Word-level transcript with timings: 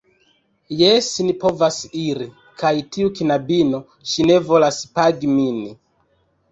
Jes, 0.77 1.09
ni 1.27 1.35
povas 1.43 1.77
iri. 2.05 2.29
Kaj 2.63 2.73
tiu 2.97 3.13
knabino, 3.21 3.85
ŝi 4.15 4.27
ne 4.33 4.43
volas 4.51 4.85
pagi 4.99 5.33
min. 5.39 5.67